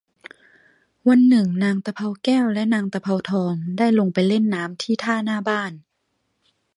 [1.07, 5.71] วันหนึ่งนางตะเภาแก้วและนางตะเภาทองได้ลงไปเล่นน้ำที่ท่าหน้าบ้าน